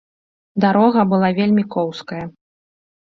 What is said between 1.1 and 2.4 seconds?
была вельмі коўзкая.